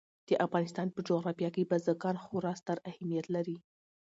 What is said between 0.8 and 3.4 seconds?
په جغرافیه کې بزګان خورا ستر اهمیت